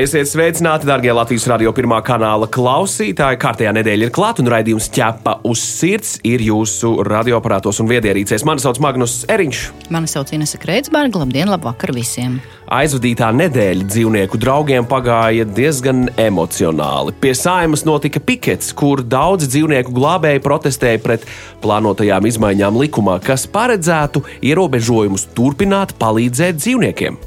[0.00, 3.36] Esiet sveicināti, darbie Latvijas radio pirmā kanāla klausītāji.
[3.42, 8.46] Kārtējā nedēļa ir klāta, un raidījums ķepa uz sirds ir jūsu radioaparātos un viedierīcēs.
[8.48, 9.60] Mani sauc Magnus Eriņš.
[9.92, 11.20] Mani sauc Inese Kreitsberga.
[11.20, 12.38] Labdien, labvakar visiem!
[12.72, 17.12] Aizvadītā nedēļa dzīvnieku draugiem pagāja diezgan emocionāli.
[17.20, 21.28] Pie saimas notika pikets, kur daudzi dzīvnieku glābēji protestēja pret
[21.60, 27.26] plānotajām izmaiņām likumā, kas paredzētu ierobežojumus turpināt palīdzēt dzīvniekiem.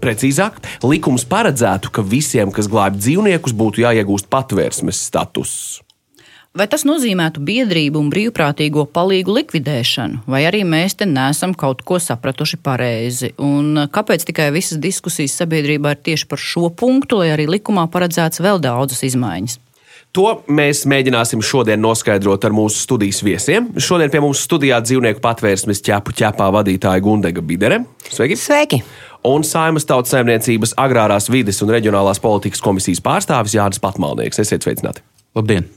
[0.00, 5.54] Precīzāk, likums paredzētu, ka visiem, kas glābj dzīvniekus, būtu jāiegūst patvērsmes status.
[6.50, 12.00] Vai tas nozīmētu biedrību un brīvprātīgo palīgu likvidēšanu, vai arī mēs te nesam kaut ko
[12.02, 13.30] sapratuši pareizi?
[13.38, 18.42] Un kāpēc tikai visas diskusijas sabiedrībā ir tieši par šo punktu, lai arī likumā paredzēts
[18.42, 19.60] vēl daudzas izmaiņas?
[20.10, 23.68] To mēs mēģināsim šodien noskaidrot ar mūsu studijas viesiem.
[23.78, 27.84] Šodien pie mums studijā dzīvnieku patvērsmes ķepu ķepā vadītāja Gundega Bidere.
[28.10, 28.34] Sveiki!
[28.34, 28.82] Sveiki!
[29.26, 34.40] Un Saimas tautsēmniecības agrārās vides un reģionālās politikas komisijas pārstāvis Jānis Patmalnieks.
[34.42, 35.04] Esiet sveicināti!
[35.36, 35.68] Labdien!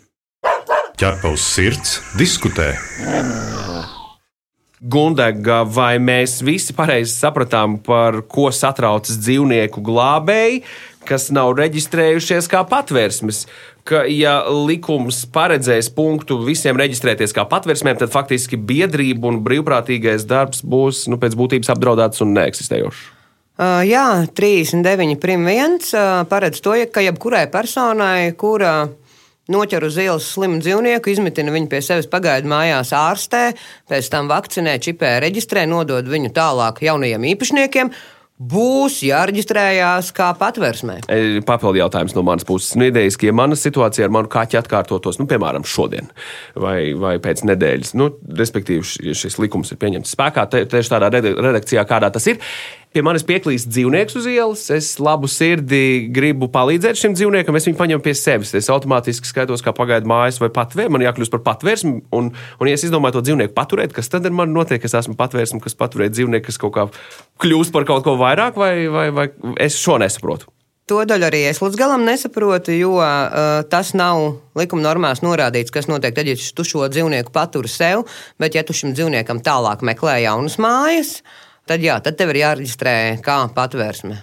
[0.99, 2.71] Ķerpa uz sirds, diskutē!
[4.83, 10.59] Gundega, vai mēs visi pareizi sapratām, par ko satraucas dzīvnieku glābēji,
[11.07, 13.45] kas nav reģistrējušies kā patvērsmes?
[13.87, 20.63] Ka, ja likums paredzēs punktu visiem reģistrēties kā patvērsmēm, tad faktiski biedrība un brīvprātīgais darbs
[20.67, 23.22] būs nu, pēc būtības apdraudēts un neeksistējošs.
[23.53, 28.87] Uh, jā, 39 prim 1 uh, paredz to, ka jebkurai personai, kura
[29.53, 33.43] noķer uz ielas slimu dzīvnieku, izmitina viņu pie sevis pagaidu mājās ārstē,
[33.91, 37.93] pēc tam vakcinē, čipē, reģistrē, nodod viņu tālāk jaunajiem īpašniekiem.
[38.43, 40.95] Būs jāreģistrējās kā patvērsmē.
[41.05, 42.73] E, papildu jautājums no manas puses.
[42.75, 46.09] Nu, idejas, ka ja mana situācija ar manu kaķi atkārtotos, nu, piemēram, šodien
[46.57, 48.09] vai, vai pēc nedēļas, nu,
[48.41, 52.41] respektīvi, šis likums ir pieņemts spēkā tieši tādā redakcijā, kādā tas ir
[52.93, 57.79] pie manis pieklīst dzīvnieks uz ielas, es labu sirdi gribu palīdzēt šim dzīvniekam, es viņu
[57.79, 58.53] paņemu pie sevis.
[58.57, 60.93] Es automātiski skaitos kā pagaidu mājas vai patvērsme.
[60.93, 64.35] Man jākļūst par patvērsmi, un, un, ja es izdomāju to dzīvnieku paturēt, kas tad ar
[64.35, 64.83] mani notiek?
[64.85, 66.89] Es esmu patvērsme, kas paturē dzīvnieku, kas kaut kā
[67.41, 69.29] kļūst par kaut ko vairāk, vai, vai, vai
[69.63, 70.51] es šo nesaprotu.
[70.91, 74.19] To daļu arī es līdz galam nesaprotu, jo uh, tas nav
[74.59, 78.03] likuma normās norādīts, kas notiek tad, ja tu šo dzīvnieku paturi sev,
[78.35, 82.43] bet ja tu šim dzīvniekam tālāk meklē jaunas mājas, uh, tad jā, tad tev ir
[82.43, 84.19] jāreģistrē kā patvērsme.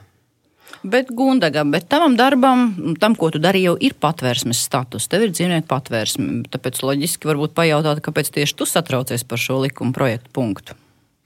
[0.81, 2.71] Bet, Gundaga, bet tavam darbam,
[3.01, 5.11] tam, ko tu dari, jau ir patvērsmes status.
[5.13, 6.47] Tev ir dzīvnieku patvērsme.
[6.49, 10.79] Tāpēc loģiski varbūt pajautāt, kāpēc tieši tu satraucies par šo likuma projektu punktu.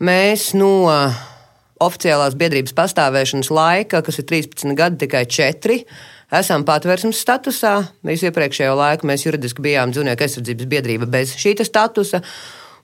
[0.02, 0.72] Mēs no
[1.84, 5.78] oficiālās biedrības pastāvēšanas laika, kas ir 13 gadi, tikai 4,
[6.40, 7.76] esam patvērsmes statusā.
[8.06, 12.24] Visu iepriekšējo laiku mēs juridiski bijām dzīvnieku aizsardzības biedrība bez šī statusa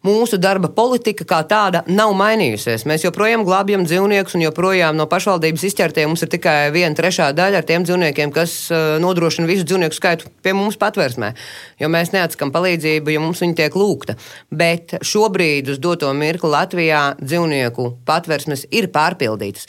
[0.06, 2.86] mūsu darba politika kā tāda nav mainījusies.
[2.88, 7.60] Mēs joprojām glābjam dzīvniekus, un joprojām no pašvaldības izķertiem mums ir tikai viena trešā daļa
[7.60, 11.34] ar tiem dzīvniekiem, kas uh, nodrošina visu dzīvnieku skaitu pie mums patvērsmē.
[11.82, 14.16] Jo mēs neatskam palīdzību, jo mums viņa tiek lūgta.
[14.50, 19.68] Bet šobrīd uz doto mirkli Latvijā dzīvnieku patvērsmes ir pārpildītas.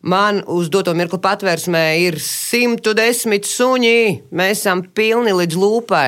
[0.00, 3.96] Man uz doto mirkli patvērsmē ir 110 suņi.
[4.32, 6.06] Mēs esam pilni līdz lūpai.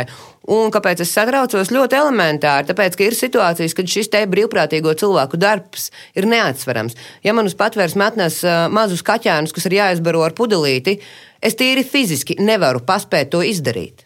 [0.51, 1.71] Un kāpēc es satraucos?
[1.71, 2.67] Ļoti elementāri.
[2.67, 6.99] Tāpēc, ka ir situācijas, kad šis te brīvprātīgo cilvēku darbs ir neatsverams.
[7.23, 8.41] Ja man uz patvērsmes atnes
[8.75, 10.99] mazus kaķēnus, kas ir jāizbaro ar pudelīti,
[11.39, 14.02] es tīri fiziski nevaru paspēt to izdarīt.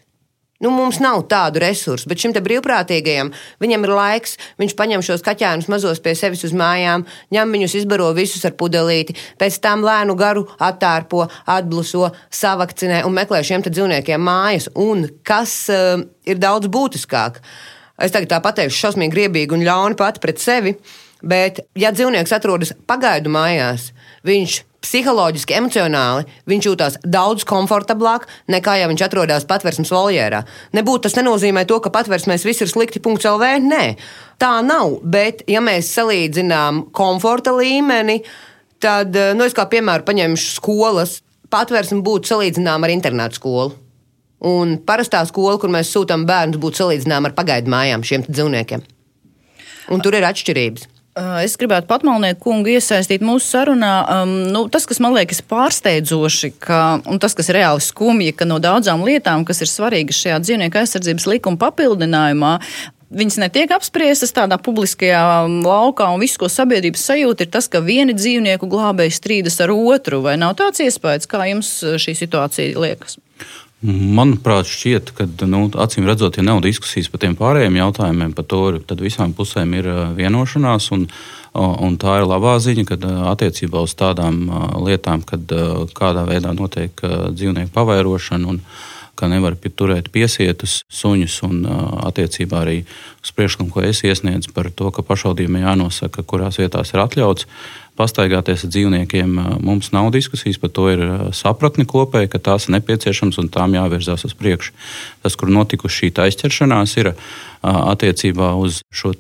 [0.62, 4.36] Nu, mums nav tādu resursu, bet šim brīvprātīgajam viņam ir laiks.
[4.60, 9.16] Viņš paņem šos kaķēnus mazos pie sevis uz mājām, ņem viņus, izbaro visus ar pudelīti,
[9.40, 14.70] pēc tam lēnu garu attārpo, atbluso, savakcinē un meklē šiem dzīvniekiem mājas.
[14.72, 17.42] Un kas uh, ir daudz būtiskāk?
[18.00, 20.74] Es tagad tā pateikšu, šausmīgi griebīgi un ļauni pati pret sevi,
[21.24, 23.91] bet, ja dzīvnieks atrodas pagaidu mājās,
[24.26, 30.42] viņš psiholoģiski, emocionāli viņš jūtas daudz komfortablāk nekā ja viņš atrodas patvērsmes voljērā.
[30.76, 33.02] Nebūtu tas nenozīmē to, ka patvērsmēs viss ir slikti.
[33.06, 33.52] LV.
[33.66, 33.84] Nē,
[34.40, 34.98] tā nav.
[35.02, 38.20] Bet, ja mēs salīdzinām komforta līmeni,
[38.82, 41.20] tad, nu, es kā piemēru paņemšu skolas,
[41.52, 43.76] patvērsme būtu salīdzināma ar internātu skolu.
[44.46, 48.84] Un parastā skola, kur mēs sūtām bērnus, būtu salīdzināma ar pagaidu mājām šiem dzīvniekiem.
[49.94, 50.90] Un tur ir atšķirības.
[51.16, 53.92] Es gribētu patmalnieku kungu iesaistīt mūsu sarunā.
[54.18, 58.45] Um, nu, tas, kas man liekas pārsteidzoši, ka, un tas, kas ir reāli skumji, ka
[58.45, 62.59] no daudzām lietām, kas ir svarīgas šajā dzīvnieku aizsardzības likuma papildinājumā,
[63.07, 65.21] Viņas netiek apspriestas tādā publiskajā
[65.63, 70.24] laukā, un viss, ko sabiedrības sajūta, ir tas, ka vieni dzīvnieku glābēji strīdas ar otru.
[70.24, 71.71] Vai nav tāds iespējas, kā jums
[72.03, 73.15] šī situācija liekas?
[73.84, 78.60] Manuprāt, šķiet, ka nu, acīm redzot, ja nav diskusijas par tiem pārējiem jautājumiem, par to,
[78.88, 80.88] tad visām pusēm ir vienošanās.
[80.96, 81.04] Un,
[81.52, 84.46] un tā ir labā ziņa, kad attiecībā uz tādām
[84.80, 85.52] lietām, kad
[85.96, 88.62] kādā veidā notiek dzīvnieku pavairošana un
[89.16, 91.65] ka nevar turēt piesietus suņus, un
[92.07, 92.77] attiecībā arī
[93.24, 97.51] uz priekšlikumu, ko es iesniedzu par to, ka pašvaldībiem jānosaka, kurās vietās ir atļauts
[97.97, 99.39] pastaigāties ar dzīvniekiem.
[99.65, 101.03] Mums nav diskusijas par to, ir
[101.36, 104.74] sapratni kopēji, ka tās ir nepieciešams un tām jāvirzās uz priekšu.
[105.24, 107.12] Tas, kur notikusi šī aizķeršanās, ir
[107.66, 109.15] attiecībā uz šo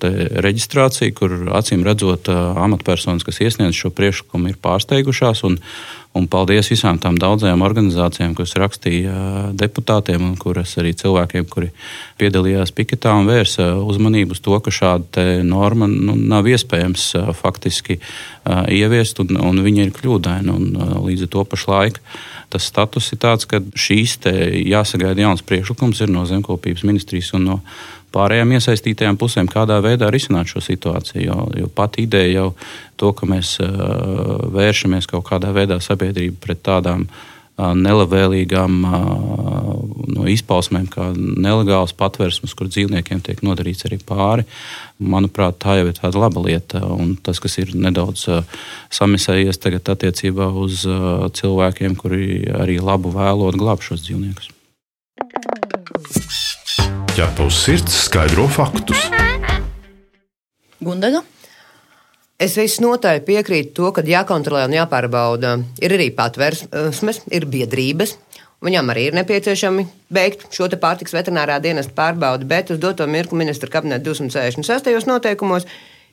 [0.46, 5.42] reģistrāciju, kur acīm redzot, amatpersonas, kas iesniedz šo priekšlikumu, ir pārsteigušās.
[5.48, 5.58] Un,
[6.16, 9.16] un paldies visām tām daudzajām organizācijām, kuras rakstīja
[9.58, 11.70] deputātiem un kuras arī cilvēkiem, kuri
[12.20, 18.00] piedalījās piketā un vērsa uzmanību uz to, ka šāda norma nu, nav iespējams faktiski
[18.46, 20.56] ieviest, un, un viņa ir kļūdaina.
[20.56, 20.72] Un,
[21.06, 22.00] līdz ar to pašlaik
[22.52, 24.18] tas status ir tāds, ka šīs
[24.70, 27.56] jāsagaida jauns priekšlikums ir no zemkopības ministrijas un no
[28.16, 31.22] pārējām iesaistītajām pusēm, kādā veidā risināt šo situāciju.
[31.26, 32.50] Jo, jo pat ideja jau
[33.00, 38.96] to, ka mēs uh, vēršamies kaut kādā veidā sabiedrību pret tādām uh, nelabvēlīgām uh,
[40.16, 44.46] no izpausmēm, kā nelegāls patvērsmes, kur dzīvniekiem tiek nodarīts arī pāri.
[44.96, 46.80] Manuprāt, tā jau ir tāda laba lieta.
[46.96, 48.28] Un tas, kas ir nedaudz
[48.96, 50.86] samisējies tagad attiecībā uz
[51.36, 54.55] cilvēkiem, kuri arī labu vēlot glābt šos dzīvniekus
[57.16, 59.06] ķepa uz sirds, skaidro faktus.
[60.84, 61.22] Gundaga?
[62.36, 65.54] Es visnotaļ piekrītu to, ka jākontrolē un jāpārbauda.
[65.80, 68.18] Ir arī patvērsmes, ir biedrības.
[68.66, 73.70] Viņam arī ir nepieciešami beigt šo pārtiks veterinārā dienesta pārbaudi, bet uz doto mirkli ministra
[73.72, 75.08] kabineta 266.
[75.08, 75.64] noteikumos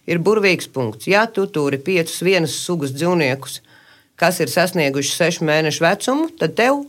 [0.07, 1.09] ir burvīgs punkts.
[1.11, 3.57] Ja tu turi piecus vienas sugas dzīvniekus,
[4.15, 6.85] kas ir sasnieguši sešu mēnešu vecumu, tad tev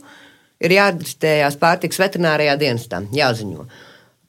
[0.63, 3.67] ir jāreģistrējas pārtiks veterinārijā dienestā, jāziņo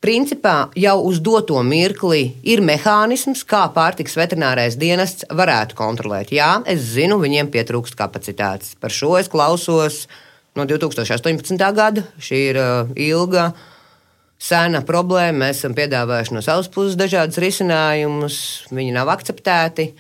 [0.07, 6.31] principā jau uz doto mirkli ir mehānisms, kā pārtiks veterinārais dienests varētu kontrolēt.
[6.35, 8.77] Jā, es zinu, viņiem pietrūkst kapacitātes.
[8.79, 10.05] Par šo es klausos
[10.55, 11.59] no 2018.
[11.75, 12.07] gada.
[12.23, 13.49] Šī ir uh, ilga,
[14.39, 15.49] sena problēma.
[15.49, 18.39] Mēs esam piedāvājuši no savas puses dažādus risinājumus,
[18.71, 19.91] viņi nav akceptēti.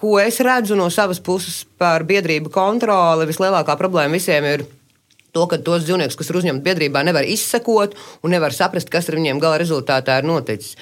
[0.00, 4.64] Ko es redzu no savas puses par biedrību kontroli, vislielākā problēma visiem ir
[5.36, 7.94] To, ka tos dzīvniekus, kas ir uzņemti biedrībā, nevar izsekot
[8.24, 10.74] un nevar saprast, kas ar viņiem gala rezultātā ir noticis.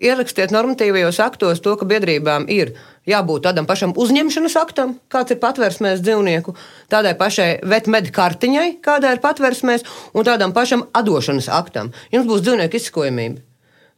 [0.00, 2.70] Ierakstiet normatīvajos aktos to, ka biedrībām ir
[3.10, 6.54] jābūt tādam pašam uzņemšanas aktam, kāds ir patvērsmēs dzīvnieku,
[6.88, 9.84] tādai pašai vetmedi kartiņai, kāda ir patvērsmēs,
[10.16, 11.92] un tādam pašam atdošanas aktam.
[12.14, 13.44] Jums būs dzīvnieku izsekojamība.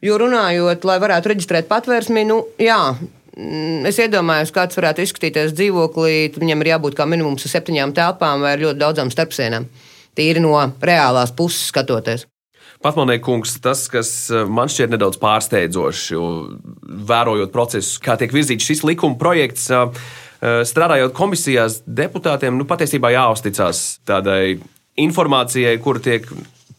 [0.03, 2.81] Jo runājot, lai varētu reģistrēt patvērsmi, nu, jā,
[3.89, 6.33] es iedomājos, kāds varētu izskatīties dzīvoklī.
[6.37, 9.67] Viņam ir jābūt kā minimums septiņām telpām vai ļoti daudzām starpsienām.
[10.13, 12.27] Tīri no reālās puses skatoties.
[12.83, 16.19] Patmanēji kungs, tas, kas eh, man šķiet nedaudz pārsteidzoši,
[17.07, 19.69] vērojot procesu, kā tiek virzīts šis likuma projekts,
[20.43, 24.57] strādājot komisijās, deputātiem nu, patiesībā jāuzticas tādai
[24.99, 26.27] informācijai, kur tiek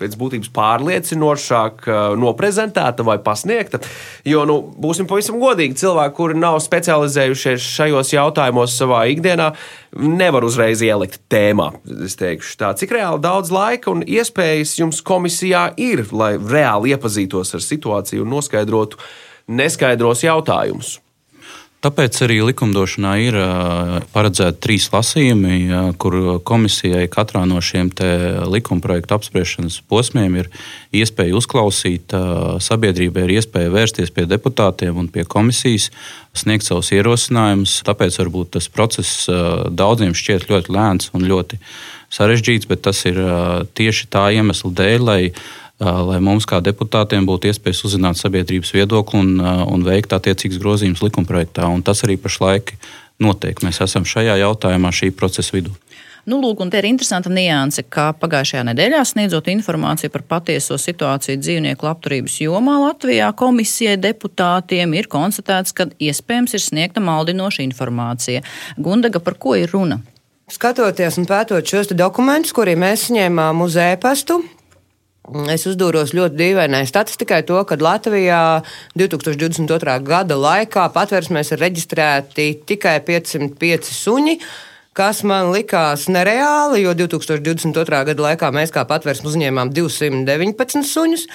[0.00, 3.80] pēc būtības pārliecinošāk uh, noprezentēta vai pasniegta.
[4.28, 9.52] Jo, nu, būsim pavisam godīgi, cilvēki, kuri nav specializējušies šajos jautājumos savā ikdienā,
[9.94, 11.70] nevar uzreiz ielikt tēmā.
[12.06, 17.54] Es teikšu, tā, cik reāli daudz laika un iespējas jums komisijā ir, lai reāli iepazītos
[17.56, 19.00] ar situāciju un noskaidrotu
[19.48, 20.98] neskaidros jautājumus.
[21.84, 23.36] Tāpēc arī likumdošanā ir
[24.14, 25.56] paredzēti trīs lasījumi,
[26.00, 26.14] kur
[26.48, 27.90] komisijai katrā no šiem
[28.48, 30.48] likumprojektu apspriešanas posmiem ir
[30.96, 32.14] iespēja uzklausīt,
[32.64, 35.90] sabiedrībai ir iespēja vērsties pie deputātiem un pie komisijas,
[36.32, 37.82] sniegt savus ierosinājumus.
[37.84, 39.28] Tāpēc varbūt tas process
[39.68, 41.60] daudziem šķiet ļoti lēns un ļoti
[42.14, 43.20] sarežģīts, bet tas ir
[43.76, 45.20] tieši tā iemesla dēļ, lai
[45.80, 51.66] lai mums, kā deputātiem, būtu iespējas uzzināt sabiedrības viedokli un, un veikt attiecīgas grozījumus likumprojektā.
[51.70, 52.76] Un tas arī pašlaik
[53.22, 53.62] notiek.
[53.64, 55.74] Mēs esam šajā jautājumā šī procesa vidū.
[56.24, 61.36] Nu, lūk, un te ir interesanta nianse, ka pagājušajā nedēļā sniedzot informāciju par patieso situāciju
[61.36, 68.40] dzīvnieku labturības jomā Latvijā komisijai deputātiem ir konstatēts, ka iespējams ir sniegta maldinoša informācija.
[68.80, 70.00] Gundaga, par ko ir runa?
[70.48, 74.40] Skatoties un pētot šos dokumentus, kuriem mēs saņēmām uz e-pastu,
[75.24, 78.60] Es uzdūros ļoti dīvainai statistikai, to, ka Latvijā
[78.92, 79.94] 2022.
[80.04, 84.34] gada laikā patvērsmēs ir reģistrēti tikai 505 suņi,
[84.92, 88.02] kas man likās nereāli, jo 2022.
[88.10, 91.26] gada laikā mēs kā patvērsmu uzņēmām 219 suņus.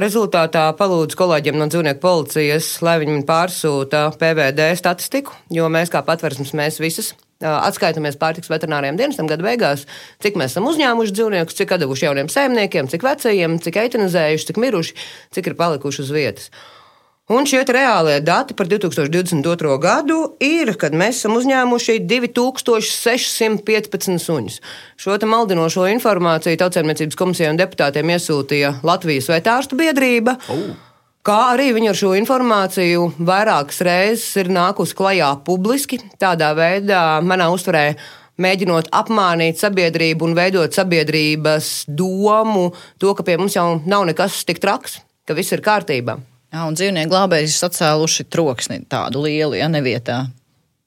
[0.00, 6.56] Rezultātā palūdzu kolēģiem no dzīvnieku policijas, lai viņi pārsūta PVD statistiku, jo mēs kā patversmes
[6.56, 7.12] mēs visas
[7.44, 9.84] atskaitāmies pārtiks veterināriem dienestam gada beigās,
[10.24, 14.96] cik mēs esam uzņēmuši dzīvniekus, cik devuši jauniem saimniekiem, cik vecajiem, cik eitanizējuši, cik miruši,
[15.36, 16.48] cik ir palikuši uz vietas.
[17.26, 19.82] Un šie reālie dati par 2022.
[19.82, 24.62] gadu ir, kad mēs esam uzņēmuši 2615 suņus.
[24.94, 30.38] Šo maldinošo informāciju Tautsēmniecības komisijai un deputātiem iesūtīja Latvijas Vetārstu biedrība.
[30.46, 30.85] Oh.
[31.26, 37.48] Kā arī viņi ar šo informāciju vairākas reizes ir nākusi klajā publiski, tādā veidā manā
[37.50, 37.96] uztverē
[38.38, 42.68] mēģinot apmānīt sabiedrību un veidot sabiedrības domu,
[43.02, 46.14] to, ka pie mums jau nav nekas tik traks, ka viss ir kārtībā.
[46.54, 50.28] Jā, un dzīvnieku glābēji ir sacēluši troksni tādu lielu, ja nevietā.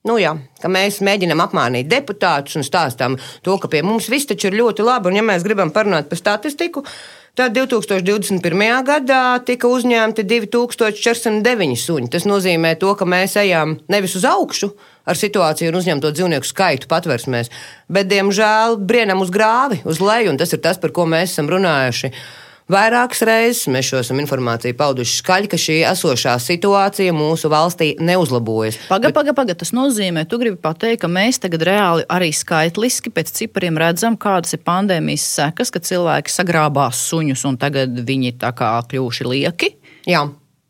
[0.08, 0.32] Nu jā,
[0.64, 4.88] ka mēs mēģinām apmānīt deputātus un stāstām to, ka pie mums viss taču ir ļoti
[4.88, 5.12] labi.
[5.12, 8.64] Un, ja mēs gribam parunāt par statistiku, tad 2021.
[8.88, 12.10] gadā tika uzņemti 2409 suņi.
[12.12, 14.72] Tas nozīmē, to, ka mēs ejam nevis uz augšu
[15.10, 17.52] ar situāciju un uzņemto dzīvnieku skaitu patversmēs,
[17.90, 20.34] bet, diemžēl, brienam uz grāvi, uz leju.
[20.34, 22.14] Un tas ir tas, par ko mēs esam runājuši
[22.70, 28.78] Vairākas reizes mēs šo informāciju pauduši skaļi, ka šī esošā situācija mūsu valstī neuzlabojas.
[28.92, 29.58] Pagaid, pagaid, pagaid.
[29.58, 34.54] Tas nozīmē, tu gribi pateikt, ka mēs tagad reāli arī skaitliski pēc cipariem redzam, kādas
[34.54, 39.74] ir pandēmijas sekas, ka cilvēki sagrābās suņus un tagad viņi tā kā kļuvuši lieki.
[40.14, 40.28] Jā,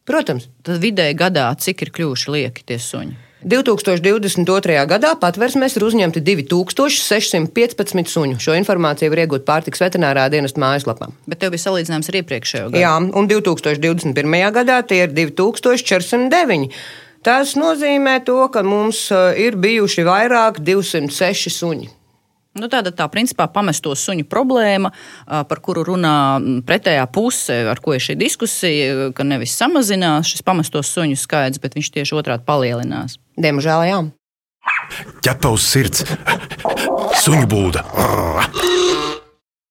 [0.08, 0.48] protams.
[0.64, 3.29] Tad vidēji gadā cik ir kļuvuši lieki tie suņi?
[3.40, 4.74] 2022.
[4.90, 8.40] gadā patversmēs ir uzņemti 2615 suņu.
[8.44, 11.08] Šo informāciju var iegūt pārtiks veterinārā dienesta mājaslapā.
[11.30, 12.82] Bet tev bija salīdzinājums ar iepriekšējo gadu.
[12.84, 14.36] Jā, un 2021.
[14.60, 16.68] gadā tie ir 2409.
[17.24, 21.90] Tas nozīmē to, ka mums uh, ir bijuši vairāk 206 suņi.
[22.58, 24.90] Nu, tāda tā principā pamesto suņu problēma,
[25.28, 26.14] par kuru runā
[26.66, 31.78] pretējā puse, ar ko ir šī diskusija, ka nevis samazinās šis pamesto suņu skaits, bet
[31.78, 33.20] viņš tieši otrādi palielinās.
[33.38, 34.00] Diemžēl, jā.
[35.26, 36.04] Ķepa uz sirds,
[37.22, 37.86] suņu būda.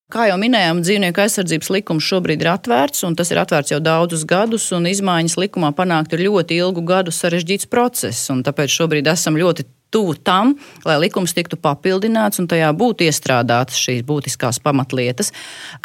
[0.08, 4.22] Kā jau minējām, dzīvnieku aizsardzības likums šobrīd ir atvērts, un tas ir atvērts jau daudzus
[4.24, 8.30] gadus, un izmaiņas likumā panākt ir ļoti ilgu gadu sarežģīts process.
[8.30, 10.54] Tāpēc šobrīd esam ļoti tuvu tam,
[10.86, 15.32] lai likums tiktu papildināts un tajā būtu iestrādātas šīs būtiskās pamatlietas.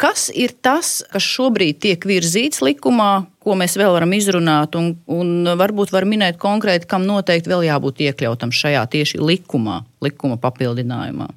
[0.00, 5.54] Kas ir tas, kas šobrīd tiek virzīts likumā, ko mēs vēl varam izrunāt, un, un
[5.60, 11.30] varbūt var minēt konkrēti, kam noteikti vēl jābūt iekļautam šajā tieši likumā, likuma papildinājumā?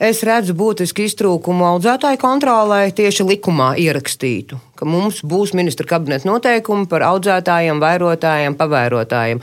[0.00, 6.88] Es redzu būtisku iztrūkumu audzētāju kontrolē tieši likumā ierakstītu, ka mums būs ministra kabineta noteikumi
[6.88, 9.42] par audzētājiem, vairotājiem, pavērotājiem.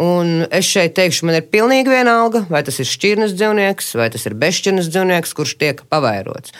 [0.00, 4.24] Un es šeit teikšu, man ir pilnīgi vienalga, vai tas ir šķirnes dzīvnieks, vai tas
[4.28, 6.54] ir bezšķirnes dzīvnieks, kurš tiek pavairots.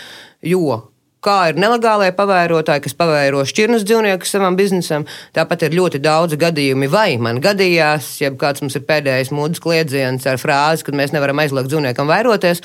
[0.45, 0.83] Jo
[1.23, 5.07] kā ir nelegālie pavērotāji, kas pavēro šķirnes dzīvniekus savam biznesam.
[5.37, 10.27] Tāpat ir ļoti daudz gadījumi, vai man gadījās, ja kāds mums ir pēdējais mūdes kliedziens
[10.27, 12.62] ar frāzi, ka mēs nevaram aizliegt dzīvniekam vairoties.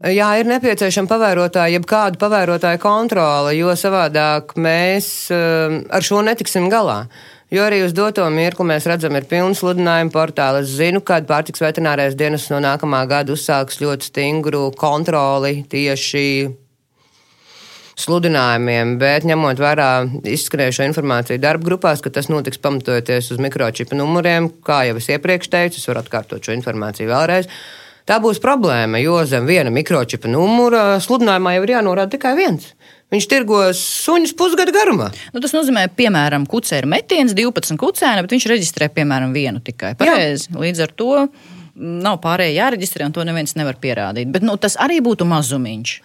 [0.00, 6.70] Jā, ir nepieciešama pavērotāja, jeb kāda pavērotāja kontrole, jo savādāk mēs eh, ar šo netiksim
[6.72, 7.02] galā.
[7.50, 10.60] Jo arī uz doto mirkli mēs redzam, ir pilns sludinājumu portāli.
[10.62, 16.22] Es zinu, ka pārtiks veterinārais dienas no nākamā gada uzsāks ļoti stingru kontroli tieši
[18.00, 19.88] sludinājumiem, bet ņemot vērā
[20.30, 25.50] izskanējušo informāciju darba grupās, ka tas notiks pamatojoties uz mikročipa numuriem, kā jau es iepriekš
[25.50, 27.50] teicu, es varu atkārtot šo informāciju vēlreiz.
[28.08, 32.72] Tā būs problēma, jo zem viena mikročipa numura sludinājumā jau ir jānorāda tikai viens.
[33.10, 35.08] Viņš tirgos suņus pusgadu garumā.
[35.34, 39.96] Nu, tas nozīmē, piemēram, kucē ir metiens, 12 kucēni, bet viņš reģistrē, piemēram, vienu tikai.
[39.98, 40.52] Pareizi.
[40.54, 41.10] Līdz ar to
[41.80, 44.30] nav pārējie jāreģistrē, un to neviens nevar pierādīt.
[44.30, 45.96] Bet nu, tas arī būtu mazumiņš.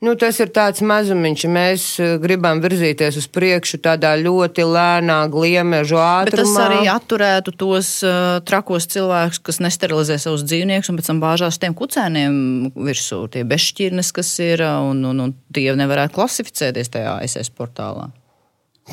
[0.00, 1.42] Nu, tas ir tāds mazumiņš.
[1.52, 6.30] Mēs eh, gribam virzīties uz priekšu tādā ļoti lēnā, gliemežu ātrumā.
[6.30, 11.20] Bet tas arī atturētu tos uh, trakos cilvēkus, kas nesterilizē savus dzīvniekus un pēc tam
[11.20, 12.32] bāžās tiem kucēniem
[12.80, 13.26] virsū.
[13.34, 18.08] Tie bezšķirnes, kas ir, un, un, un tie nevarētu klasificēties tajā ASS portālā.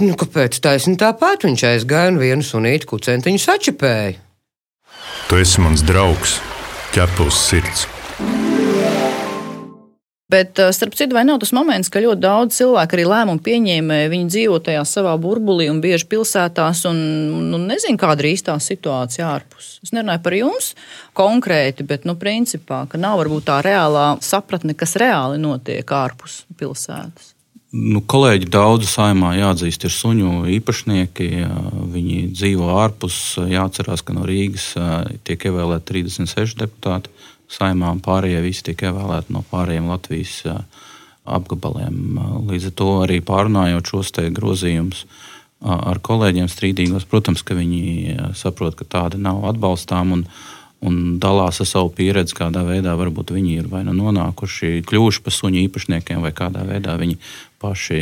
[0.03, 4.19] Nu, kāpēc taisni tāpat viņš aizgāja un vienu sunītu kucēntiņu sačipēja?
[5.31, 6.41] Tu esi mans draugs,
[6.91, 7.87] ķepus sirds.
[10.27, 14.09] Bet, eh, starp citu, vai nav tas moments, ka ļoti daudz cilvēku, arī lēmumu pieņēmēji,
[14.11, 16.99] viņi dzīvo tajā savā burbulī un bieži pilsētās un,
[17.55, 19.69] un nezina, kāda ir īstā situācija ārpus.
[19.87, 20.73] Es nerunāju par jums
[21.15, 27.36] konkrēti, bet, nu, principā, ka nav varbūt tā reālā sapratne, kas reāli notiek ārpus pilsētas.
[27.75, 31.25] Nu, kolēģi daudz saimā jāatzīst, ir suņu īpašnieki.
[31.91, 33.17] Viņi dzīvo ārpus.
[33.43, 34.69] Jāatcerās, ka no Rīgas
[35.27, 37.11] tiek ievēlēti 36 deputāti
[37.51, 40.37] saimā, un pārējie visi tiek ievēlēti no pārējiem Latvijas
[41.27, 42.21] apgabaliem.
[42.47, 45.03] Līdz ar to arī pārunājot šos grozījumus
[45.59, 50.15] ar kolēģiem strīdīgos, protams, ka viņi saprot, ka tāda nav atbalstām.
[50.15, 50.23] Un,
[50.87, 55.35] un dalās ar savu pieredzi, kādā veidā varbūt viņi ir vai nu nonākuši, kļuvuši par
[55.35, 57.17] suņu īpašniekiem, vai kādā veidā viņi
[57.61, 58.01] paši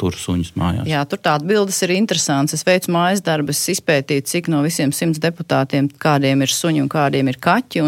[0.00, 0.88] tur suņus mājās.
[0.90, 2.54] Jā, tur tā atbildes ir interesants.
[2.56, 7.30] Es veicu mājas darbus, izpētīju, cik no visiem simts deputātiem kādiem ir suņi un kādiem
[7.30, 7.84] ir kaķi.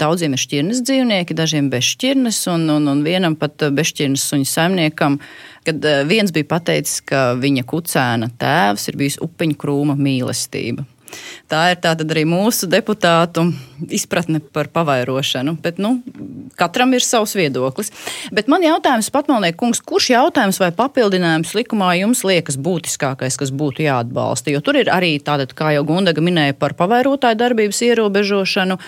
[0.00, 4.48] Daudziem ir šķirnes dzīvnieki, dažiem bez šķirnes, un, un, un vienam pat bez šķirnes suņu
[4.48, 5.18] saimniekam.
[5.66, 10.86] Kad eh, viens bija pateicis, ka viņa kucēna tēvs ir bijis upeņu krūma mīlestība.
[11.50, 13.50] Tā ir tātad arī mūsu deputātu
[13.88, 15.56] izpratne par pavairošanu.
[15.62, 15.96] Bet, nu,
[16.58, 17.92] katram ir savs viedoklis.
[18.34, 23.84] Bet man jautājums, Patmalnieks, kungs, kurš jautājums vai papildinājums likumā jums liekas būtiskākais, kas būtu
[23.86, 24.52] jāatbalsta?
[24.54, 28.78] Jo tur ir arī tāda, kā jau Gundaga minēja, par pavairotāju darbības ierobežošanu.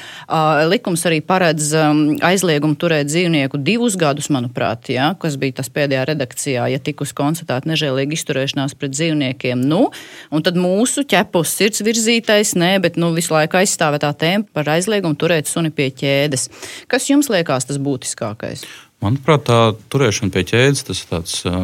[0.71, 6.69] Likums arī paredz aizliegumu turēt dzīvnieku divus gadus, manuprāt, ja, kas bija tas pēdējā redakcijā,
[6.73, 9.63] ja tikus konstatēta nežēlīga izturēšanās pret dzīvniekiem.
[9.69, 9.89] Nu,
[10.33, 14.82] un tad mūsu ķepus sirds virzītais, nē, bet nu, visu laiku aizstāvētā tēma par aizliegumu
[14.83, 16.49] aizliegumu turēt suni pie ķēdes.
[16.91, 18.67] Kas jums liekas tas būtiskākais?
[19.03, 21.57] Manuprāt, tā turēšana pie ķēdes tas ir tāds uh,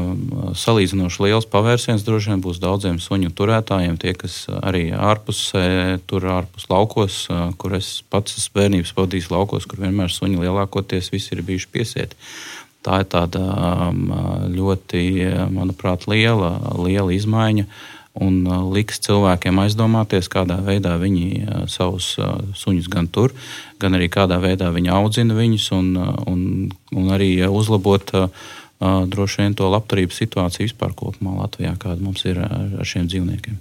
[0.58, 2.02] salīdzinoši liels pavērsiens.
[2.02, 7.76] Droši vien būs daudziem suņu turētājiem, tie, kas arī ārpusē, tur ārpus laukos, uh, kur
[7.78, 12.18] es pats esmu bērnības pavadījis laukos, kur vienmēr suņi lielākoties visi ir bijuši piesieti.
[12.82, 13.44] Tā ir tāda
[13.86, 14.10] um,
[14.54, 15.04] ļoti,
[15.54, 17.68] manuprāt, liela, liela izmaiņa.
[17.68, 23.34] Uh, un uh, liks cilvēkiem aizdomāties, kādā veidā viņi uh, savus uh, suņus gan tur,
[23.80, 25.92] gan arī kādā veidā viņi audzina viņus, un,
[26.26, 26.40] un,
[26.94, 28.14] un arī uzlabot
[28.78, 33.56] droši vien to labturības situāciju vispār kopumā Latvijā, kāda mums ir ar šiem dzīvniekiem.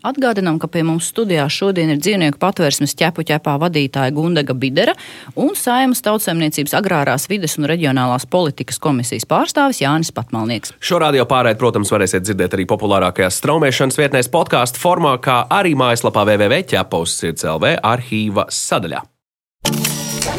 [0.00, 4.94] Atgādinām, ka pie mums studijā šodien ir dzīvnieku patvērsmes ķepu ķepā vadītāja Gundaga Bidera
[5.36, 10.72] un Saimas tautsēmniecības agrārās vides un reģionālās politikas komisijas pārstāvis Jānis Patmalnieks.
[10.80, 16.24] Šo radio pārēdi, protams, varēsiet dzirdēt arī populārākajās straumēšanas vietnēs podkāstu formā, kā arī mājaslapā
[16.30, 19.04] www.ķepaus.clv arhīva sadaļā.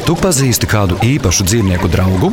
[0.02, 2.32] Tu pazīsti kādu īpašu dzīvnieku draugu?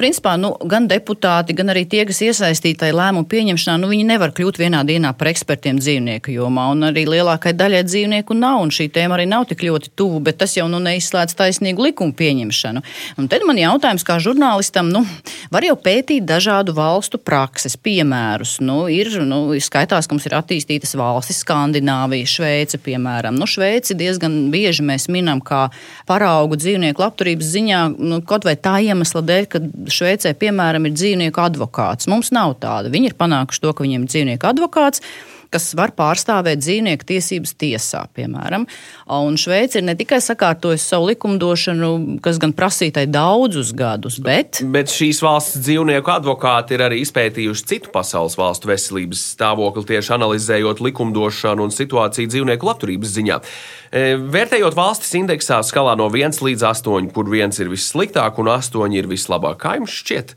[0.00, 4.60] principā nu, gan deputāti, gan arī tie, kas iesaistīti lēmumu pieņemšanā, nu, viņi nevar kļūt
[4.62, 6.70] vienā dienā par ekspertiem dzīvnieku jomā.
[6.72, 10.40] Un arī lielākai daļai dzīvnieku nav, un šī tēma arī nav tik ļoti tuvu, bet
[10.40, 12.82] tas jau nu, neizslēdz taisnīgu likumu pieņemšanu.
[13.20, 15.04] Un tad man jautājums, kā žurnālistam, nu,
[15.52, 18.58] var jau pētīt dažādu valstu prakses, piemērus.
[18.64, 23.36] Nu, ir, nu, skaitās, ka mums ir attīstītas valstis, Skandināvija, Šveice, piemēram.
[23.36, 25.66] Nu, Šveici diezgan bieži mēs minam kā
[26.08, 29.62] paraugu dzīvnieku labturības ziņā, nu, kaut vai tā iemesla dēļ, ka
[29.94, 32.08] Šveicē, piemēram, ir dzīvnieku advokāts.
[32.10, 32.92] Mums nav tāda.
[32.92, 35.04] Viņi ir panākuši to, ka viņiem ir dzīvnieku advokāts
[35.50, 38.66] kas var pārstāvēt dzīvnieku tiesības tiesā, piemēram.
[39.16, 44.62] Un Šveice ir ne tikai sakārtojusi savu likumdošanu, kas gan prasītai daudzus gadus, bet.
[44.74, 50.82] Bet šīs valsts dzīvnieku advokāti ir arī izpētījuši citu pasaules valstu veselības stāvokli, tieši analizējot
[50.86, 53.42] likumdošanu un situāciju dzīvnieku labturības ziņā.
[53.90, 58.98] E, vērtējot valstis indeksā skalā no 1 līdz 8, kur 1 ir vissliktāk un 8
[58.98, 60.36] ir vislabāk, kā jums šķiet?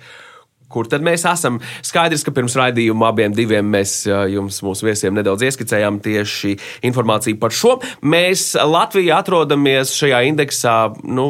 [0.74, 1.60] Kur tad mēs esam?
[1.86, 6.58] Skaidrs, ka pirms raidījuma abiem diviem mēs jums, mūsu viesiem, nedaudz ieskicējām tieši
[6.90, 7.78] informāciju par šo.
[8.02, 11.30] Mēs Latvijā atrodamies šajā indeksā nu,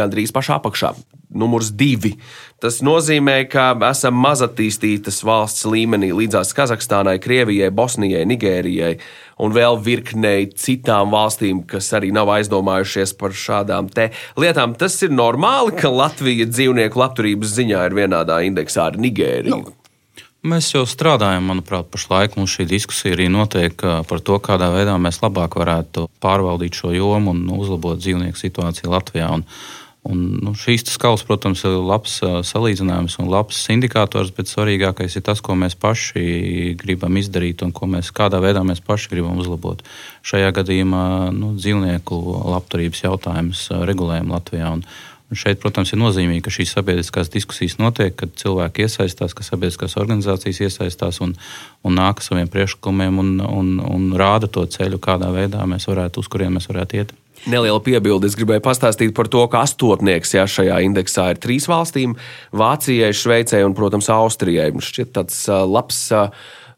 [0.00, 0.94] gandrīz pašā apakšā
[1.34, 2.14] numurs divi.
[2.60, 8.92] Tas nozīmē, ka esam mazattīstītas valsts līmenī līdzās Kazahstānai, Krievijai, Bosnijai, Nigērijai
[9.40, 13.88] un vēl virknei citām valstīm, kas arī nav aizdomājušies par šādām
[14.40, 14.76] lietām.
[14.76, 19.60] Tas ir normāli, ka Latvija dzīvnieku labturības ziņā ir vienādā indeksā ar Nigēriju.
[19.62, 19.76] Nu.
[20.40, 25.18] Mēs jau strādājam, manuprāt, pašlaik mums šī diskusija arī notiek par to, kādā veidā mēs
[25.20, 29.28] labāk varētu pārvaldīt šo jomu un uzlabot dzīvnieku situāciju Latvijā.
[29.36, 29.44] Un
[30.08, 32.14] Un, nu, šīs skalas, protams, ir labs
[32.48, 38.08] salīdzinājums un labs indikators, bet svarīgākais ir tas, ko mēs paši gribam izdarīt un mēs,
[38.16, 39.84] kādā veidā mēs paši gribam uzlabot.
[40.24, 41.04] Šajā gadījumā
[41.36, 42.16] nu, dzīvnieku
[42.54, 44.72] labturības jautājums regulējam Latvijā.
[44.78, 44.86] Un,
[45.30, 49.94] Un šeit, protams, ir nozīmīgi, ka šīs sabiedriskās diskusijas notiek, kad cilvēki iesaistās, ka sabiedriskās
[50.00, 51.36] organizācijas iesaistās un,
[51.86, 56.24] un nāk ar saviem priekšlikumiem un, un, un rāda to ceļu, kādā veidā mēs varētu,
[56.24, 57.14] uz kuriem mēs varētu iet.
[57.48, 58.28] Neliela piebilde.
[58.28, 62.16] Es gribēju pastāstīt par to, ka astotnieks jā, šajā indeksā ir trīs valstīm-
[62.62, 64.72] Vācijai, Šveicē un, protams, Austrijai.
[64.72, 66.10] Šķiet, tāds labs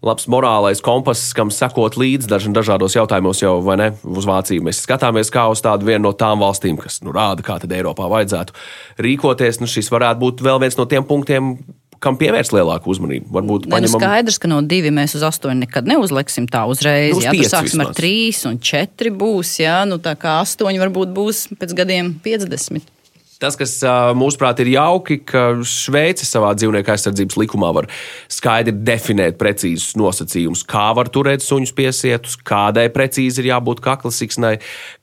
[0.02, 3.92] labs morālais kompass, kam sekot līdzi dažādos jautājumos, jau vai ne?
[4.02, 7.60] Uz Vāciju mēs skatāmies kā uz tādu vienu no tām valstīm, kas nu, rāda, kā
[7.62, 8.56] tad Eiropā vajadzētu
[8.98, 9.60] rīkoties.
[9.62, 11.54] Nu, šis varētu būt vēl viens no tiem punktiem,
[12.02, 13.30] kam pievērst lielāku uzmanību.
[13.34, 17.14] Varbūt Ne, nu paņemam skaidrs, ka no divi mēs uz astoņu nekad neuzliksim tā uzreiz.
[17.16, 17.98] Nu, jā, tur sāksim ar vismaz.
[18.00, 19.54] trīs un četri būs.
[19.62, 22.91] Jā, nu tā kā astoņi varbūt būs pēc gadiem 50.
[23.42, 23.72] Tas, kas
[24.14, 27.88] mūsuprāt ir jauki, ka Šveice savā dzīvnieku aizsardzības likumā var
[28.30, 34.52] skaidri definēt precīzus nosacījumus, kā var turēt suņus piesietus, kādai precīzi ir jābūt kaklasiksnai,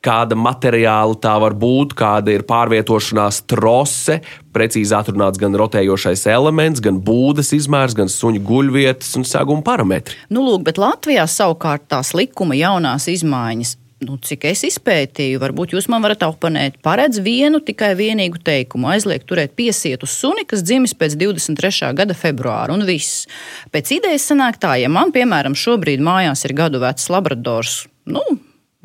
[0.00, 4.22] kāda materiāla tā var būt, kāda ir pārvietošanās trose.
[4.56, 10.16] Precīzi atrunāts gan rotējošais elements, gan būdas izmērs, gan suņu guļvietas un seguma parametri.
[10.32, 13.76] Nu, lūk, bet Latvijā savukārt tās likuma jaunās izmaiņas.
[14.00, 16.78] Nu, cik es izpētīju, varbūt jūs man varat oponēt.
[16.80, 18.88] Paredz vienu tikai vienīgu teikumu.
[18.94, 21.90] Aizliegt turēt piesietu suni, kas dzimis pēc 23.
[21.98, 23.26] gada februāra, un viss.
[23.74, 28.24] Pēc idejas sanāk tā, ja man, piemēram, šobrīd mājās ir gadu vecs labradors, nu,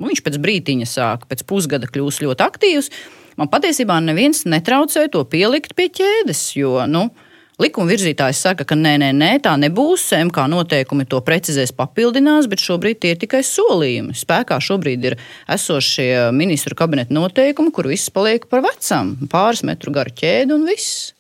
[0.04, 2.92] viņš pēc brīdiņa sāk, pēc pusgada kļūst ļoti aktīvs.
[3.40, 7.08] Man patiesībā neviens netraucē to pielikt pie ķēdes, jo, nu,
[7.56, 10.10] Likuma virzītājs saka, ka nē, nē, nē, tā nebūs.
[10.28, 14.16] MK noteikumi to precizēs, papildinās, bet šobrīd tie ir tikai solījumi.
[14.20, 15.16] Spēkā šobrīd ir
[15.56, 19.14] esošie ministru kabineta noteikumi, kur viss paliek par vecam.
[19.32, 21.14] Pāris metru gara ķēde un viss.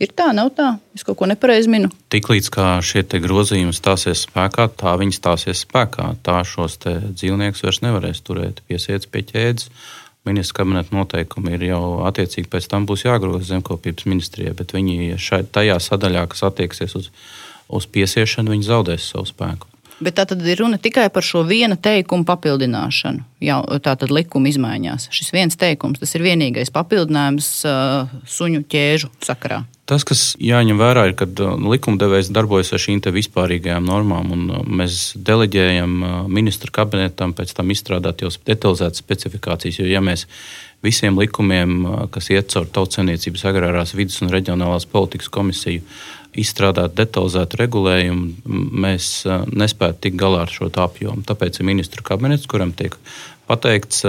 [0.00, 0.74] Ir tā, nav tā.
[0.96, 1.88] Es kaut ko nepareizi minu.
[2.12, 2.52] Tiklīdz
[2.84, 6.14] šie grozījumi stāsies spēkā, tā viņi stāsies spēkā.
[6.24, 9.68] Tā šos dzīvniekus vairs nevarēs turēt piesiets pie ķēdes.
[10.28, 15.46] Ministra kabineta noteikumi ir jau attiecīgi pēc tam būs jāgroza zemkopības ministrijai, bet viņi šai,
[15.48, 17.08] tajā sadaļā, kas attieksies uz,
[17.72, 19.69] uz piesiešanu, viņi zaudēs savu spēku.
[20.00, 23.26] Bet tā tad ir runa tikai par šo viena teikuma papildināšanu.
[23.44, 25.10] Jā, tā tad likuma izmaiņās.
[25.12, 29.62] Šis viens teikums, tas ir vienīgais papildinājums uh, suņu ķēžu sakarā.
[29.90, 34.64] Tas, kas jāņem vērā, ir, ka uh, likumdevējs darbojas ar šīm vispārīgajām normām, un uh,
[34.64, 39.82] mēs deleģējam uh, ministru kabinetam pēc tam izstrādāt jau detalizētas specifikācijas.
[39.82, 40.28] Jo, ja mēs
[40.84, 41.82] visiem likumiem,
[42.14, 45.84] kas iet caur tautsēmniecības agrārās vidas un reģionālās politikas komisiju,
[46.38, 48.28] izstrādāt detalizētu regulējumu,
[48.84, 51.24] mēs nespētu tikt galā ar šo apjomu.
[51.26, 52.94] Tāpēc ir ministru kabinets, kuram tiek
[53.50, 54.04] pateikts,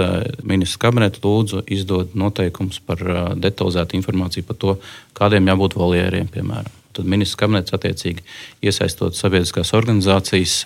[0.46, 3.02] ministrs kabinets lūdzu izdod noteikumus par
[3.34, 4.76] detalizētu informāciju par to,
[5.18, 6.70] kādiem jābūt voljeriem, piemēram.
[6.92, 8.22] Tad ministrs kabinets attiecīgi
[8.68, 10.58] iesaistot sabiedriskās organizācijas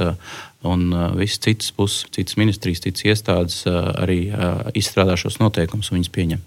[0.67, 4.27] un visas citas puses, citas ministrijas, citas iestādes arī
[4.75, 6.45] izstrādā šos noteikumus un viņus pieņem.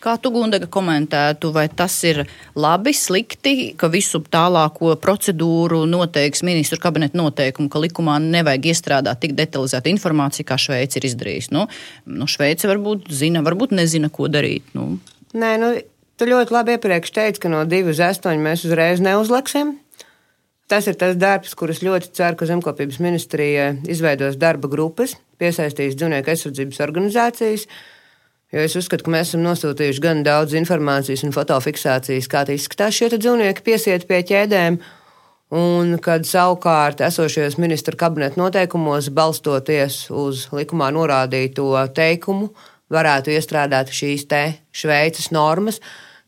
[0.00, 2.22] Kā tu, Gundaga, komentētu, vai tas ir
[2.56, 9.36] labi, slikti, ka visu tālāko procedūru noteiks ministru kabineta noteikumu, ka likumā nevajag iestrādāt tik
[9.38, 11.52] detalizētu informāciju, kā Šveice ir izdarījusi?
[11.56, 11.66] Nu,
[12.08, 14.72] nu, Šveice varbūt zina, varbūt nezina, ko darīt.
[14.76, 14.94] Nu,
[15.36, 15.74] Nē, nu,
[16.18, 19.76] tu ļoti labi iepriekš teici, ka no 2 uz 8 mēs uzreiz neuzliksim.
[20.70, 26.30] Tas ir tas darbs, kurus ļoti ceru, ka Zemkopības ministrija izveidos darba grupas, piesaistīs dzīvnieku
[26.30, 27.64] aizsardzības organizācijas.
[28.50, 32.96] Jo es uzskatu, ka mēs esam nosūtījuši gan daudz informācijas un fotofiksācijas, kā tie izskatās
[32.96, 34.80] šie dzīvnieki piesiet pie ķēdēm.
[35.54, 42.50] Un kad savukārt esošajos ministra kabineta noteikumos, balstoties uz likumā norādīto teikumu,
[42.90, 44.42] varētu iestrādāt šīs te
[44.74, 45.78] Šveices normas,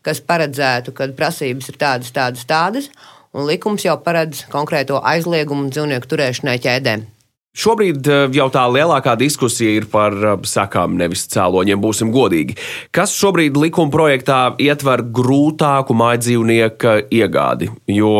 [0.06, 2.90] kas paredzētu, ka prasības ir tādas, tādas, tādas,
[3.34, 7.06] un likums jau paredz konkrēto aizliegumu dzīvnieku turēšanai ķēdēm.
[7.52, 12.54] Šobrīd eh, jau tā lielākā diskusija ir par eh, sakām, nevis cēloņiem, būsim godīgi.
[12.96, 17.68] Kas šobrīd likuma projektā ietver grūtāku mājdzīvnieku iegādi?
[17.92, 18.14] Jo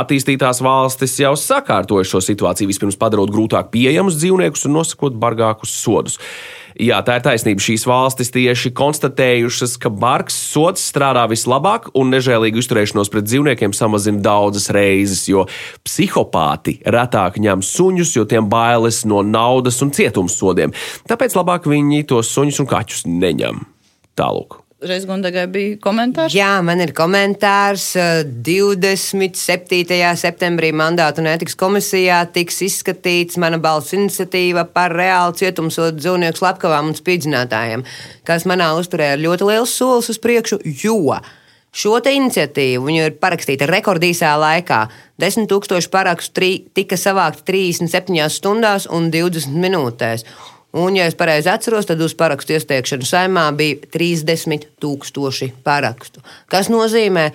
[0.00, 6.18] attīstītās valstis jau sakārtoja šo situāciju, vispirms padarot grūtāk pieejamus dzīvniekus un nosakot bargākus sodus.
[6.80, 7.62] Jā, tā ir taisnība.
[7.62, 14.22] Šīs valstis tieši konstatējušas, ka bargs sods strādā vislabāk un nežēlīgu izturēšanos pret dzīvniekiem samazina
[14.24, 15.46] daudzas reizes, jo
[15.84, 20.74] psihopāti retāk ņem suņus, jo tiem bailes no naudas un cietums-sodiem.
[21.10, 23.64] Tāpēc labāk viņi tos suņus un kaķus neņem.
[24.18, 24.62] Tālāk.
[24.82, 26.34] Reiz Gundagai bija komentārs.
[26.34, 27.84] Jā, man ir komentārs.
[27.96, 30.16] eh, 27.
[30.18, 36.90] septembrī mandātu un ētikas komisijā tiks izskatīts mana balss iniciatīva par reālu cietumsodu dzīvnieku slepkavām
[36.90, 37.84] un spīdzinātājiem,
[38.26, 41.14] kas manā uzturē ir ļoti liels solis uz priekšu, jo
[41.72, 44.88] šo iniciatīvu viņu ir parakstīta rekordīsā laikā.
[45.22, 50.26] 10 000 parakstu tri, tika savākti 37 stundās un 20 minūtēs.
[50.72, 56.24] Un, ja es pareizi atceros, tad uz parakstu iesniegšanu saimā bija 30 tūkstoši parakstu.
[56.48, 57.28] Kas nozīmē,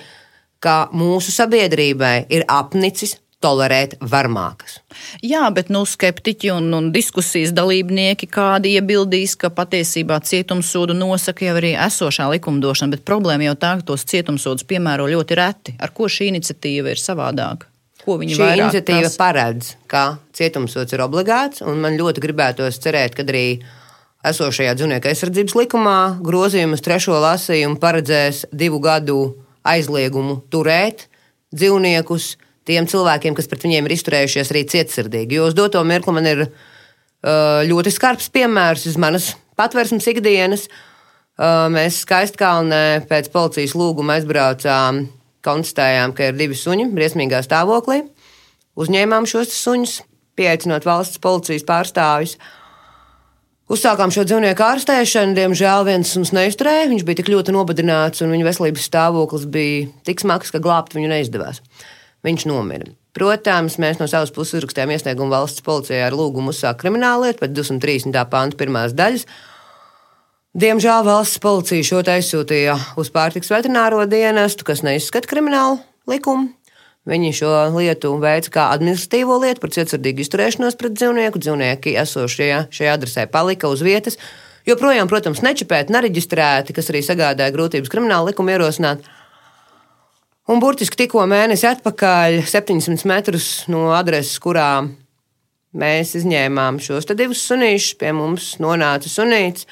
[0.64, 4.80] ka mūsu sabiedrībai ir apnicis tolerēt varmākas.
[5.22, 11.56] Jā, bet nu, skeptiķi un, un diskusijas dalībnieki kādi iebildīs, ka patiesībā cietumsodu nosaka jau
[11.60, 15.78] arī esošā likumdošana, bet problēma jau tā, ka tos cietumsodus piemēro ļoti reti.
[15.78, 17.70] Ar ko šī iniciatīva ir savādāka?
[18.08, 19.20] Ko viņi Šī vairāk iniciatīva prasa?
[19.20, 20.04] paredz, ka
[20.38, 23.60] cietumsots ir obligāts, un man ļoti gribētos cerēt, ka arī
[24.28, 29.20] esošajā dzīvnieku aizsardzības likumā grozījumus trešo lasījumu paredzēs divu gadu
[29.68, 31.06] aizliegumu turēt
[31.56, 32.34] dzīvniekus
[32.68, 35.38] tiem cilvēkiem, kas pret viņiem ir izturējušies arī cietsirdīgi.
[35.38, 40.68] Jo uz doto mirkli man ir uh, ļoti skarbs piemērs iz manas patvērsmes ikdienas.
[40.68, 40.84] Uh,
[41.70, 45.04] Mēs skaistkalnē pēc policijas lūguma aizbraucām,
[45.48, 48.04] konstatējām, ka ir divi suņi briesmīgā stāvoklī.
[48.78, 49.98] Uzņēmām šos suņus,
[50.38, 52.38] pieaicinot valsts policijas pārstāvjus.
[53.68, 55.36] Uzsākām šo dzīvnieku ārstēšanu.
[55.36, 56.86] Diemžēl viens mums neizturēja.
[56.94, 61.10] Viņš bija tik ļoti nobadināts, un viņa veselības stāvoklis bija tik smags, ka glābt viņu
[61.12, 61.60] neizdevās.
[62.24, 62.88] Viņš nomira.
[63.18, 67.56] Protams, mēs no savas puses uzrakstījām iesniegumu valsts policijai ar lūgumu uzsākt kriminālu lietu pēc
[67.58, 68.24] 230.
[68.32, 69.26] panta pirmās daļas.
[70.58, 75.78] Diemžēl valsts policija šo te aizsūtīja uz pārtiks veterināro dienestu, kas neizskata kriminālu
[76.10, 76.48] likumu.
[77.06, 81.44] Viņi šo lietu veica kā administratīvo lietu par cietsirdīgu izturēšanos pret dzīvnieku.
[81.46, 84.18] Dzīvnieki esošie šajā adresē palika uz vietas.
[84.66, 89.06] Joprojām, protams, nečipēti, nereģistrēti, kas arī sagādāja grūtības krimināla likuma ierosināt.
[90.50, 94.88] Un burtiski tikko mēnesi atpakaļ, 700 metrus no adreses, kurā
[95.78, 99.70] mēs izņēmām šos divus sunīšus, pie mums nonāca sunīts.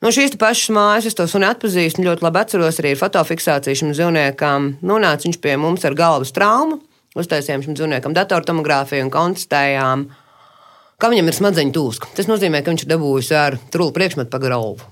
[0.00, 3.00] No šīs te pašas mājas es to suni atpazīstu un ļoti labi atceros arī ar
[3.02, 4.70] fotofiksāciju šim dzīvniekam.
[4.80, 6.78] Nonāca viņš pie mums ar galvas traumu,
[7.20, 10.06] uztaisījām šim dzīvniekam datortomogrāfiju un konstatējām,
[10.96, 12.14] ka viņam ir smadzeņu tūska.
[12.16, 14.88] Tas nozīmē, ka viņš ir dabūjis ar trulu priekšmetu pa galvu.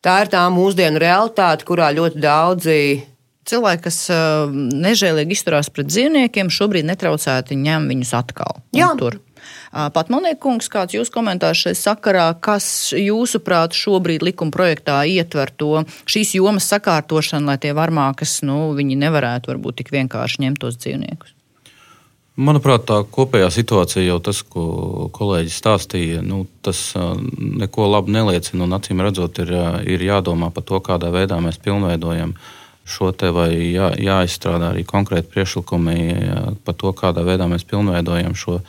[0.00, 2.80] Tā ir tā mūsdienu realitāte, kurā ļoti daudzi
[3.48, 8.60] Cilvēki, kas uh, nežēlīgi izturās pret dzīvniekiem, šobrīd netraucēti ņem viņus atkal.
[8.76, 8.90] Jā.
[9.00, 9.16] Tur.
[9.72, 16.36] Pat Monēkungs, kāds jūs komentārs šai sakarā, kas jūsuprāt šobrīd likuma projektā ietver to šīs
[16.38, 21.34] jomas sakārtošanu, lai tie varmā, kas nu, viņi nevarētu varbūt tik vienkārši ņemt tos dzīvniekus?
[22.38, 28.62] Manuprāt, tā kopējā situācija jau tas, ko kolēģis stāstīja, nu, tas neko labu neliecina.
[28.62, 29.50] Un, acīm redzot, ir,
[29.90, 32.36] ir jādomā par to, kādā veidā mēs pilnveidojam
[32.88, 35.96] šo te vai jā, jāizstrādā arī konkrēti priekšlikumi
[36.64, 38.60] par to, kādā veidā mēs pilnveidojam šo,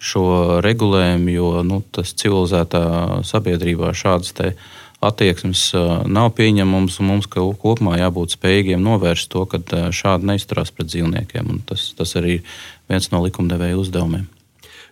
[0.00, 0.24] šo
[0.64, 2.82] regulējumu, jo nu, tas civilizētā
[3.28, 4.34] sabiedrībā šādas
[5.04, 5.70] attieksmes
[6.08, 9.60] nav pieņemams, un mums kopumā jābūt spējīgiem novērst to, ka
[9.92, 11.62] šādi neizturās pret dzīvniekiem.
[11.68, 12.58] Tas, tas arī ir
[12.90, 14.28] viens no likumdevēja uzdevumiem.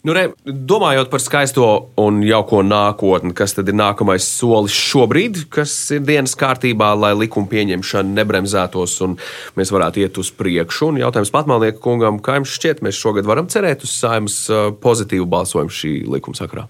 [0.06, 1.66] Nu, re, domājot par skaisto
[1.98, 7.50] un jauko nākotni, kas tad ir nākamais solis šobrīd, kas ir dienas kārtībā, lai likuma
[7.50, 9.18] pieņemšana nebremzētos un
[9.58, 10.92] mēs varētu iet uz priekšu.
[10.92, 15.26] Un jautājums Patmalnieku kungam, kā jums šķiet, mēs šogad varam cerēt uz saimas uh, pozitīvu
[15.26, 16.68] balsojumu šī likuma sakrā?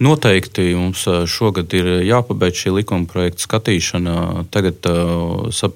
[0.00, 4.14] Noteikti mums ā, šogad ir jāpabeidz šī likuma projekta skatīšana.
[4.54, 4.86] Tagad,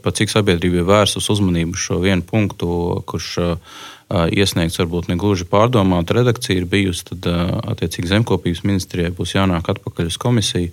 [0.00, 2.70] par cik sabiedrība ir vērsus uzmanību uz šo vienu punktu,
[3.04, 3.50] kurš ā,
[4.10, 7.28] iesniegts varbūt ne gluži pārdomāta redakcija ir bijusi, tad
[7.74, 10.72] attiecīgi zemkopības ministrijai būs jānāk atpakaļ uz komisiju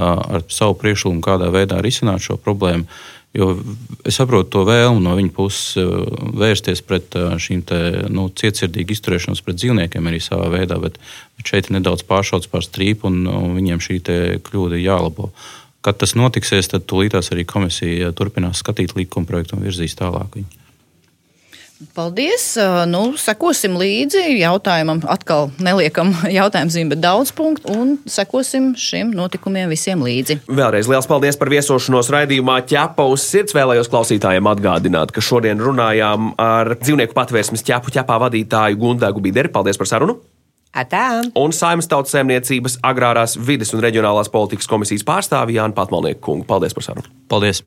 [0.00, 2.86] ar savu priekšlikumu, kādā veidā risināt šo problēmu.
[3.36, 3.52] Jo
[4.02, 5.76] es saprotu to vēlmu no viņa puses
[6.40, 7.78] vērsties pret šīm te,
[8.10, 10.98] nu, cietsirdīgu izturēšanos pret dzīvniekiem arī savā veidā, bet,
[11.38, 14.00] bet šeit ir nedaudz pāršauts pār strīpu un, un viņiem šī
[14.46, 15.30] kļūda jālabo.
[15.80, 20.59] Kad tas notiksies, tad tūlītās arī komisija turpinās skatīt likuma projektu un virzīs tālāk viņu.
[21.96, 22.44] Paldies!
[22.90, 25.00] Nu, sekosim līdzi jautājumam.
[25.08, 30.42] Atkal neliekam jautājumu zīmi, bet daudz punktu, un sekosim šiem notikumiem visiem līdzi.
[30.50, 33.56] Vēlreiz liels paldies par viesošanos raidījumā ķepa uz sirds.
[33.56, 39.52] Vēlējos klausītājiem atgādināt, ka šodien runājām ar dzīvnieku patvērsmes ķepu ķepā vadītāju Gundegu Bideri.
[39.52, 40.20] Paldies par sarunu!
[40.70, 41.24] Atā!
[41.34, 46.46] Un Saimnes tautas saimniecības agrārās vides un reģionālās politikas komisijas pārstāvja Jānis Patmalnieku kungu.
[46.46, 47.10] Paldies par sarunu!
[47.32, 47.64] Paldies!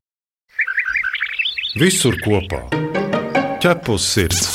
[1.73, 2.61] Visur kopā-
[3.63, 4.47] ķepus sirds.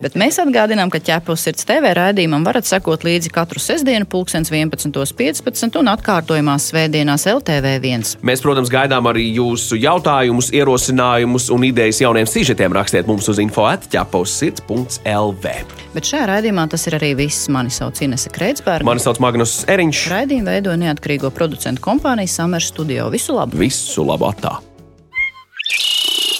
[0.00, 5.88] Bet mēs atgādinām, ka ķepus sirds TV raidījumam varat sekot līdzi katru sestdienu, 11.15 un
[5.92, 8.04] atkārtojumās svētdienās LTV1.
[8.24, 12.76] Mēs, protams, gaidām arī jūsu jautājumus, ierosinājumus un idejas jauniem sižetiem.
[12.76, 15.56] Rakstiet mums uz info atķepa uz sirds.lv.
[15.96, 17.50] Bet šajā raidījumā tas ir arī viss.
[17.52, 18.84] Mani sauc Inese Kreitsberga.
[18.84, 20.06] Mani sauc Magnus Eriņš.
[20.12, 23.10] Raidījumu veidoja neatkarīgo producentu kompānija Summer Studio.
[23.12, 23.60] Visu labu!
[23.64, 24.58] Visu labu atā!